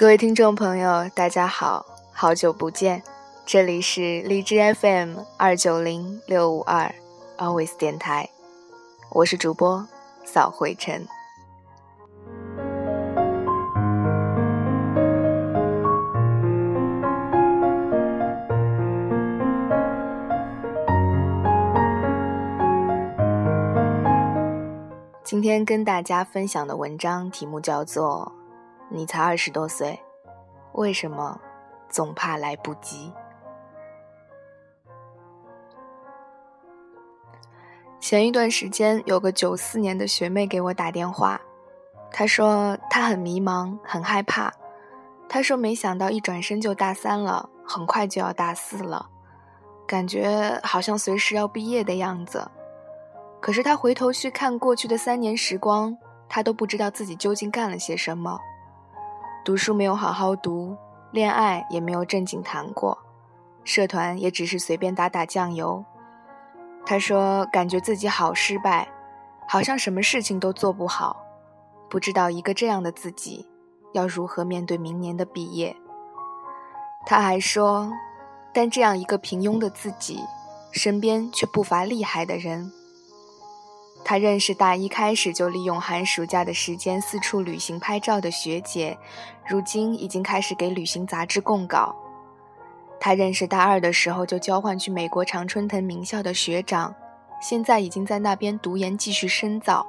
[0.00, 3.02] 各位听众朋友，大家好，好久不见，
[3.44, 6.94] 这里是荔枝 FM 二九零六五二
[7.36, 8.30] Always 电台，
[9.10, 9.86] 我是主播
[10.24, 11.06] 扫灰尘。
[25.22, 28.32] 今天跟大家分享的文章题目叫做
[28.92, 30.00] 《你才二十多岁，
[30.72, 31.40] 为什么
[31.88, 33.12] 总怕来不及》。
[38.00, 41.40] 前一段时间，有个九四年的学妹给我打电话，
[42.10, 44.52] 她说她很迷茫，很害怕。
[45.28, 49.08] 她说没想到一转身就大三了，很快就要大四了，
[49.86, 52.50] 感觉好像随时要毕业的样子。
[53.40, 55.96] 可是她回头去看过去的三年时光，
[56.28, 58.40] 她都不知道自己究竟干了些什么。
[59.42, 60.76] 读书没有好好读，
[61.12, 62.98] 恋爱也没有正经谈过，
[63.64, 65.82] 社团也只是随便打打酱油。
[66.84, 68.86] 他说，感觉自己好失败，
[69.48, 71.16] 好像什么事情都做不好，
[71.88, 73.48] 不知道一个这样的自己
[73.94, 75.74] 要如何面对明年的毕业。
[77.06, 77.90] 他还说，
[78.52, 80.20] 但这样一个平庸的自己，
[80.70, 82.70] 身边却不乏厉害的人。
[84.02, 88.98] 他认识大一开始就利用寒暑假的时间四处旅行拍照的学姐，
[89.46, 91.94] 如今已经开始给旅行杂志供稿。
[92.98, 96.92] 他认识大二的时候就交换去美国常春藤名校的学长，
[97.40, 99.86] 现在已经在那边读研继续深造。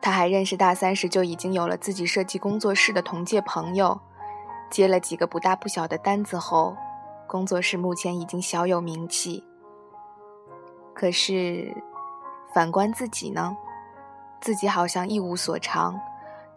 [0.00, 4.00] 他还认识大三时就已经有了自己设计工作室的同届朋友，
[4.70, 6.74] 接了几个不大不小的单子后，
[7.26, 9.44] 工作室目前已经小有名气。
[10.94, 11.76] 可是。
[12.52, 13.56] 反观自己呢，
[14.40, 16.00] 自己好像一无所长，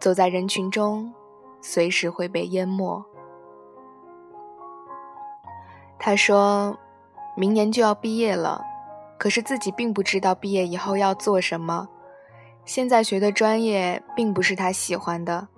[0.00, 1.12] 走在人群中，
[1.62, 3.04] 随时会被淹没。
[5.98, 6.76] 他说
[7.36, 8.62] ：“明年就要毕业了，
[9.16, 11.88] 可是自己并不知道毕业以后要做什么。
[12.64, 15.48] 现在学的专业并不是他喜欢的，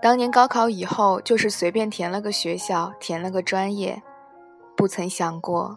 [0.00, 4.02] 当年高考以后就是随便填了个学校，填了个专业，
[4.74, 5.76] 不曾想过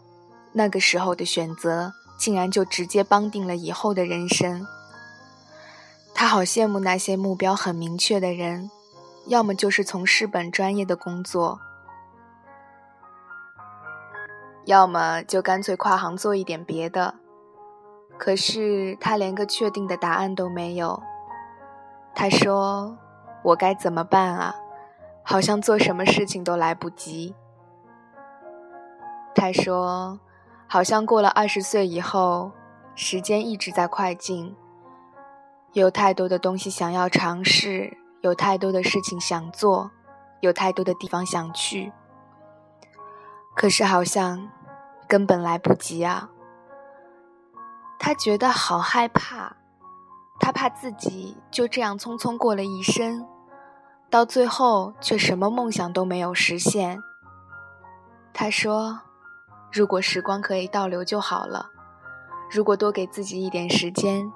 [0.54, 4.68] 那个时候的选择。”竟然就直接帮定了以后的人生。
[6.14, 8.70] 他好羡慕那些目标很明确的人，
[9.28, 11.62] 要么就是从事本专业的工作，
[14.66, 17.16] 要么就干脆跨行做一点别的。
[18.18, 21.02] 可是他连个确定的答案都没有。
[22.14, 22.98] 他说
[23.44, 24.54] ：“我该怎么办啊？
[25.24, 27.34] 好像做什么事情都来不及。”
[29.34, 30.20] 他说。
[30.72, 32.52] 好像过了二十岁以后，
[32.94, 34.56] 时间一直在快进，
[35.74, 39.90] 有太多的东西想要尝试，有太多的事情想做，
[40.42, 41.92] 有太多的地方想去，
[43.56, 44.48] 可是好像
[45.08, 46.30] 根本来不及啊！
[47.98, 49.56] 他觉得好害怕，
[50.40, 53.26] 他怕自己就这样匆匆过了一生，
[54.12, 57.02] 到最后却什么梦想都没有实现。
[58.32, 59.00] 他说。
[59.72, 61.70] 如果时光可以倒流就好了。
[62.52, 64.32] 如果多给自己一点时间，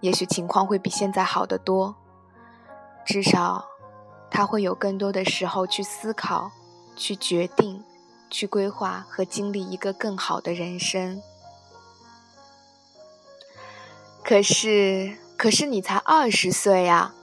[0.00, 1.96] 也许情况会比现在好得多。
[3.04, 3.66] 至少，
[4.30, 6.52] 他会有更多的时候去思考、
[6.96, 7.82] 去决定、
[8.30, 11.20] 去规划和经历一个更好的人生。
[14.22, 17.14] 可是，可是你才二十岁呀，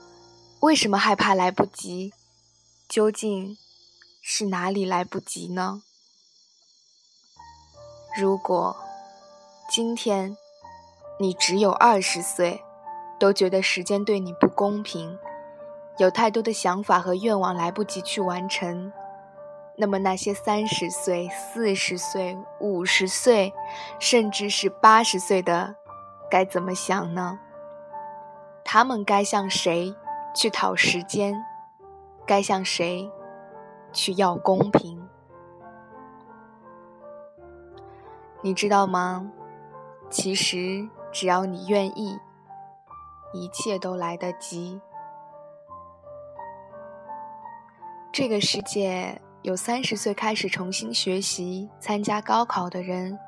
[0.60, 2.12] 为什么害怕来不及？
[2.86, 3.56] 究竟
[4.20, 5.82] 是哪里来不及呢？
[8.16, 8.76] 如果
[9.68, 10.36] 今天
[11.18, 12.62] 你只有二十岁，
[13.18, 15.18] 都觉得时间对你不公平，
[15.98, 18.92] 有太多的想法和愿望来不及去完成，
[19.74, 23.52] 那么那些三十岁、四十岁、五十岁，
[23.98, 25.74] 甚至是八十岁的，
[26.30, 27.40] 该怎么想呢？
[28.64, 29.92] 他们该向谁
[30.32, 31.34] 去讨时间？
[32.24, 33.10] 该向谁
[33.92, 35.03] 去要公平？
[38.44, 39.32] 你知道吗？
[40.10, 42.20] 其实只要你愿意，
[43.32, 44.78] 一切都来得及。
[48.12, 53.18] 这个世界有三十岁开始重新学习、参加高考的人，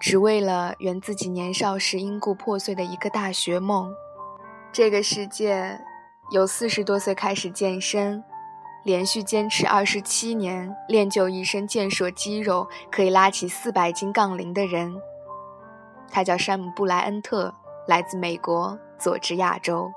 [0.00, 3.94] 只为了圆自己年少时因故破碎的一个大学梦。
[4.72, 5.78] 这个世界
[6.30, 8.24] 有四十多岁开始健身。
[8.84, 14.94] 连续坚持二十七年，练就一身健硕肌肉，可以拉起四百斤杠铃的人，
[16.10, 17.54] 他叫山姆·布莱恩特，
[17.86, 19.90] 来自美国，佐治亚州。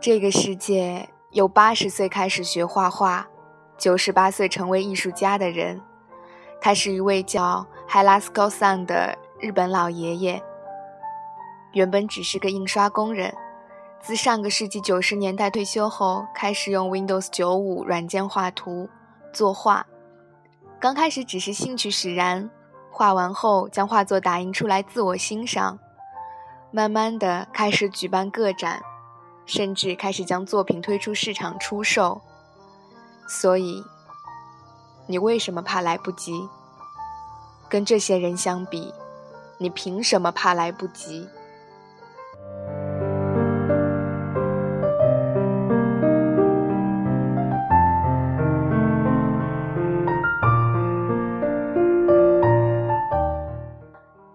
[0.00, 3.26] 这个世界有八十岁开始学画画，
[3.76, 5.80] 九十八岁成为艺术家的人。
[6.60, 10.40] 他是一位叫 Halasko San 的日本老爷爷。
[11.72, 13.34] 原本只是个印刷工人，
[14.04, 18.86] 自上个世纪九十年代退休后，开始用 Windows 九五软件画图
[19.32, 19.86] 作画。
[20.78, 22.50] 刚开始只是兴趣使然，
[22.90, 25.78] 画完后将画作打印出来自我欣赏。
[26.70, 28.82] 慢慢的开始举办个展，
[29.46, 32.20] 甚至开始将作品推出市场出售。
[33.26, 33.82] 所以，
[35.06, 36.46] 你为什么怕来不及？
[37.70, 38.92] 跟这些人相比，
[39.56, 41.26] 你凭什么怕来不及？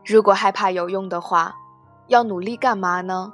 [0.10, 1.56] 如果害怕有用的话，
[2.08, 3.32] 要努力干嘛呢？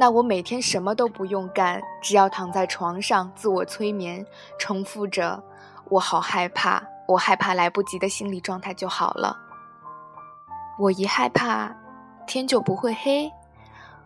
[0.00, 4.26] 那我每天什么都不用干，只要躺在床上自我催眠，
[4.58, 5.40] 重复着
[5.90, 9.38] “我好害怕，我害怕来不及”的心理状态就好了。
[10.76, 11.76] 我一害怕，
[12.26, 13.30] 天就不会黑；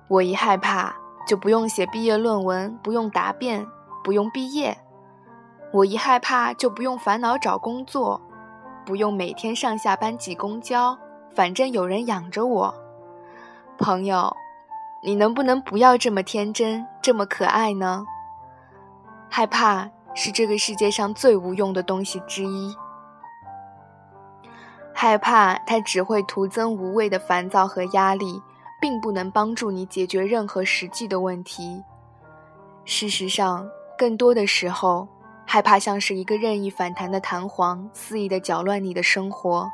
[0.09, 0.95] 我一害怕，
[1.27, 3.67] 就不用写毕业论文，不用答辩，
[4.03, 4.77] 不用毕业；
[5.73, 8.21] 我一害怕，就不用烦恼找工作，
[8.85, 10.99] 不用每天上下班挤公交。
[11.35, 12.75] 反正有人养着我，
[13.77, 14.35] 朋友，
[15.03, 18.07] 你能不能不要这么天真，这么可爱呢？
[19.29, 22.73] 害怕是这个世界上最无用的东西之一。
[24.93, 28.41] 害怕它只会徒增无谓的烦躁和压力，
[28.81, 31.83] 并不能帮助你解决任何实际的问题。
[32.85, 35.09] 事实上，更多的时候，
[35.45, 39.69] 害怕像是一个任意反弹的弹簧，肆意的搅乱你的生活。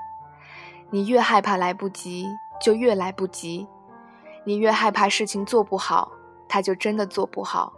[0.93, 2.27] 你越害怕来不及，
[2.61, 3.67] 就越来不及；
[4.45, 6.11] 你越害怕事情做不好，
[6.49, 7.73] 它就真的做不好，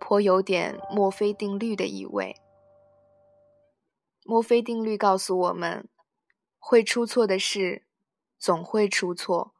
[0.00, 2.34] 颇有点墨菲定律的意味。
[4.24, 5.88] 墨菲定律告诉我们，
[6.58, 7.84] 会出错的事
[8.38, 9.54] 总会出错。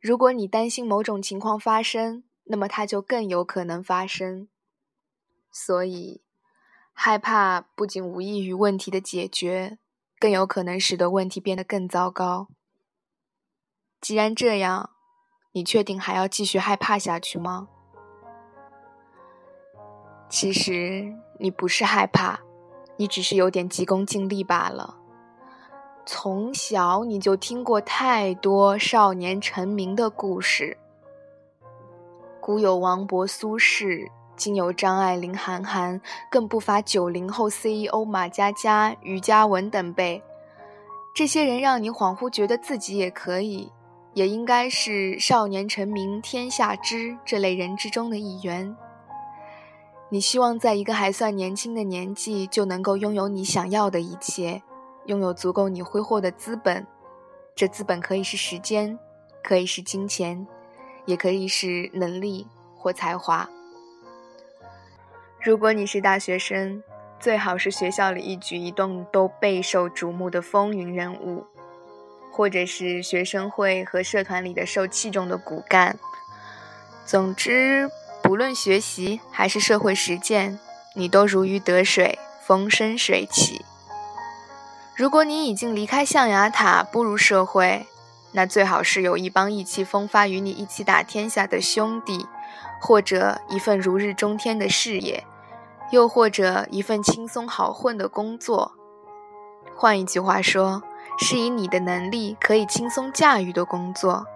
[0.00, 4.48] 如果你担心某种情况发生，那么它就更有可能发生。
[5.52, 6.22] 所以，
[6.92, 9.78] 害怕不仅无异于问题的解决。
[10.26, 12.48] 更有可能使得问题变得更糟糕。
[14.00, 14.90] 既然这样，
[15.52, 17.68] 你确定还要继续害怕下去吗？
[20.28, 22.40] 其实你不是害怕，
[22.96, 24.96] 你只是有点急功近利罢了。
[26.04, 30.76] 从小你就听过太多少年成名的故事，
[32.40, 34.10] 古有王勃、苏轼。
[34.36, 36.00] 今有张爱玲、韩寒，
[36.30, 40.22] 更不乏九零后 CEO 马佳佳、于嘉文等辈。
[41.14, 43.72] 这些人让你恍惚觉得自己也可以，
[44.12, 48.76] 也应该是少年成名天下知这类人之中的一员。
[50.10, 54.62] 你希望在一个还算年轻的年纪就能够拥有你想要的一切，
[55.06, 56.86] 拥有足够你挥霍的资本。
[57.54, 58.98] 这资本可以是时间，
[59.42, 60.46] 可以是金钱，
[61.06, 62.46] 也可以是能力
[62.76, 63.48] 或才华。
[65.46, 66.82] 如果你是大学生，
[67.20, 71.46] 最好是学校里一举一动都备受瞩目的风云人物，
[72.32, 75.96] 或者是学生会和社团里的受器重的骨干。
[77.04, 77.88] 总之，
[78.24, 80.58] 不论学习还是社会实践，
[80.96, 83.64] 你都如鱼得水，风生水起。
[84.96, 87.86] 如果你已经离开象牙塔，步入社会，
[88.32, 92.26] 那最好是有一帮意气风发、与你一起打天下的兄弟，
[92.80, 95.22] 或者一份如日中天的事业。
[95.90, 98.72] 又或者一份轻松好混的工作，
[99.74, 100.82] 换一句话说，
[101.18, 104.26] 是以你的能力可以轻松驾驭的工作，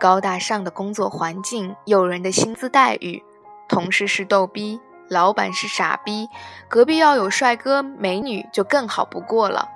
[0.00, 3.22] 高大上的工作环境，诱人的薪资待遇，
[3.68, 6.28] 同事是逗逼，老板是傻逼，
[6.68, 9.68] 隔壁要有帅哥美女就更好不过了。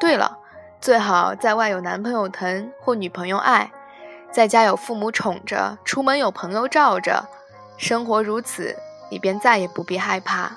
[0.00, 0.38] 对了，
[0.80, 3.70] 最好在外有男朋友疼或女朋友爱，
[4.30, 7.28] 在家有父母宠着，出门有朋友罩着，
[7.76, 8.76] 生活如此。
[9.10, 10.52] 你便再也不必害怕。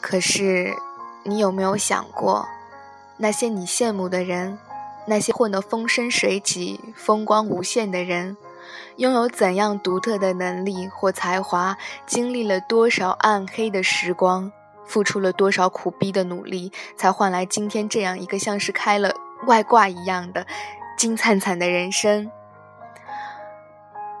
[0.00, 0.74] 可是，
[1.24, 2.46] 你有没有想过，
[3.16, 4.58] 那些你羡慕的人，
[5.06, 8.36] 那些混得风生水起、风光无限的人，
[8.96, 11.76] 拥有怎样独特的能力或才华？
[12.06, 14.52] 经历了多少暗黑的时光，
[14.86, 19.12] 付出了多少苦逼的努力，才换来今天这样一个像是开了
[19.46, 20.46] 外挂一样的
[20.96, 22.30] 金 灿灿的人生？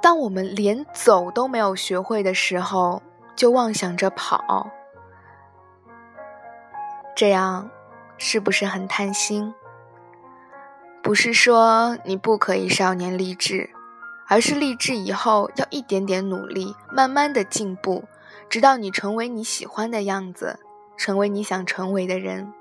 [0.06, 3.02] 当我们连走都没有学会的时候，
[3.34, 4.70] 就妄想着跑，
[7.16, 7.68] 这样
[8.16, 9.52] 是不是很贪心？
[11.02, 13.68] 不是说你不可以少年励志，
[14.28, 18.04] 而是立志以后要一点点努力，慢慢的进步，
[18.48, 20.60] 直到你成为你喜欢的样子，
[20.96, 22.52] 成为你想成为的人。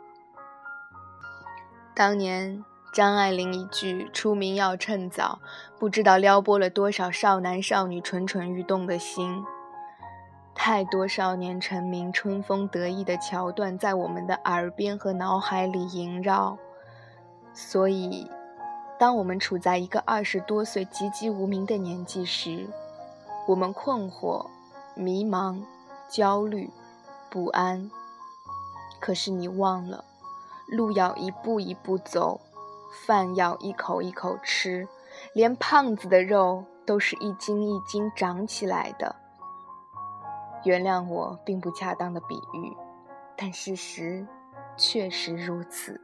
[1.94, 5.40] 当年张爱玲一句“出名要趁早”，
[5.78, 9.44] 不知道撩拨了多少少男少女蠢蠢欲动的心。
[10.54, 16.58] 太多少年成名、春风得意的桥段在我们的耳边和脑海里萦绕，
[17.54, 18.32] 所以。
[18.98, 22.66] 当我们处在一个二十多岁籍籍无名的年纪时，
[23.46, 24.46] 我们困惑、
[24.96, 25.62] 迷茫、
[26.08, 26.70] 焦虑、
[27.30, 27.92] 不安。
[29.02, 30.06] 可是你忘了，
[30.66, 32.40] 路要一步一步走，
[32.96, 34.88] 饭要一口一口吃，
[35.34, 39.16] 连胖子的肉都是一斤一斤长起来的。
[40.64, 42.76] 原谅我并不恰当的比喻，
[43.36, 44.26] 但事实
[44.78, 46.02] 确实如此。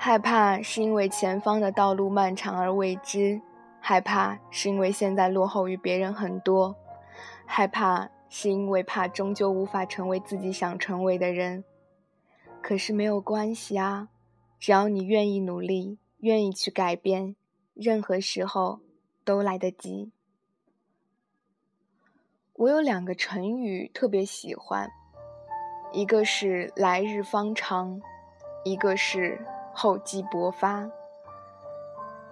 [0.00, 3.42] 害怕是因为前方的道路漫长而未知，
[3.88, 6.76] 害怕是因为现在落后于别人很多，
[7.46, 11.64] 害怕是因为怕终究无法成为自己想成为的人。
[12.60, 14.10] 可是没有关系啊，
[14.58, 17.34] 只要你愿意努力，愿意去改变，
[17.72, 18.80] 任何时候
[19.24, 20.12] 都来得及。
[22.52, 24.90] 我有两个成语特别喜欢，
[25.94, 28.02] 一个是“来日方长”，
[28.66, 29.42] 一个是。
[29.72, 30.90] 厚积薄发，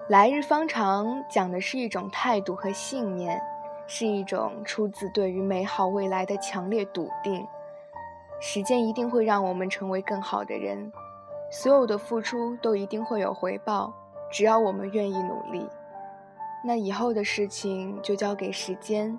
[0.09, 3.43] 来日方长讲的是一种态度和信念，
[3.89, 7.45] 是一种出自对于美好未来的强烈笃定。
[8.39, 10.93] 时间一定会让我们成为更好的人，
[11.51, 13.93] 所有的付出都一定会有回报，
[14.31, 15.69] 只要我们愿意努力。
[16.63, 19.19] 那以后的事情就交给时间，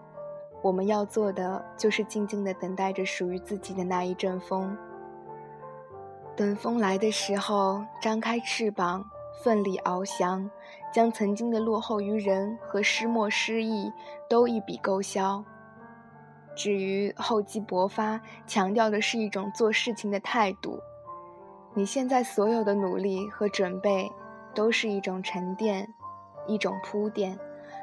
[0.62, 4.78] 我们要做的就是静静的等待着属于自己的那一阵风。
[6.34, 9.04] 等风来的时候，张开翅膀，
[9.44, 10.50] 奋力翱翔，
[10.94, 13.92] 将曾经的落后于人和失墨失意
[14.30, 15.44] 都一笔勾销。
[16.56, 20.80] 至于厚积薄发，强调的是一种做事情的态度。
[21.76, 24.12] 你现在所有的努力和准备，
[24.56, 25.88] 都是一种沉淀，
[26.48, 27.38] 一种铺垫，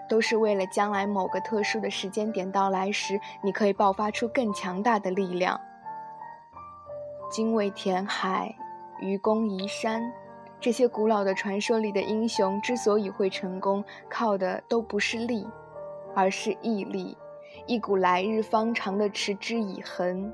[0.08, 5.60] 都是为了将来某个特殊的时间点到来时，你可以爆发出更强大的力量。
[7.30, 8.56] 精卫填海，
[8.98, 10.12] 愚公移山，
[10.64, 15.46] 这些古老的传说里的英雄之所以会成功，靠的都不是力，
[16.14, 17.14] 而是毅力，
[17.66, 20.32] 一股来日方长的持之以恒。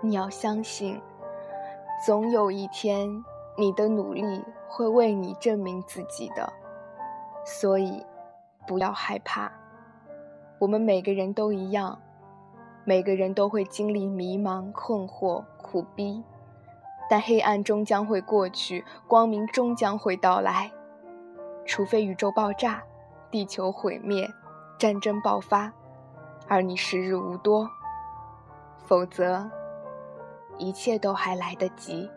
[0.00, 1.00] 你要相信，
[2.06, 3.08] 总有一天，
[3.58, 6.52] 你的努力会为你证明自己的。
[7.44, 8.06] 所以，
[8.68, 9.50] 不要害怕，
[10.60, 12.00] 我们每个人都一样。
[12.84, 16.22] 每个人都会经历迷茫、困惑、苦逼，
[17.08, 20.70] 但黑暗终将会过去，光明终将会到来。
[21.64, 22.82] 除非宇宙爆炸、
[23.30, 24.28] 地球毁灭、
[24.78, 25.72] 战争爆发，
[26.48, 27.68] 而你时日无多，
[28.84, 29.50] 否则
[30.58, 32.08] 一切都还来得及。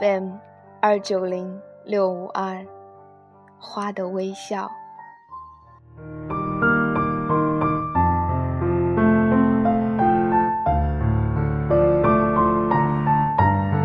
[0.00, 0.30] FM
[0.80, 2.64] 二九零六五二，
[3.58, 4.70] 花的微笑。